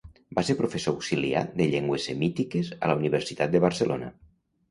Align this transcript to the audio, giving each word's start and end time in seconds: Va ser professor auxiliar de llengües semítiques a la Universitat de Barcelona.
Va 0.37 0.43
ser 0.45 0.53
professor 0.59 0.93
auxiliar 0.99 1.43
de 1.59 1.67
llengües 1.73 2.07
semítiques 2.09 2.71
a 2.87 2.89
la 2.93 2.95
Universitat 3.01 3.55
de 3.57 3.65
Barcelona. 3.67 4.09